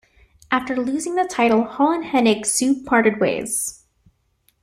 After 0.49 0.75
losing 0.75 1.13
the 1.13 1.25
title, 1.25 1.63
Hall 1.63 1.91
and 1.91 2.05
Hennig 2.05 2.47
soon 2.47 2.83
parted 2.85 3.19
ways. 3.19 3.83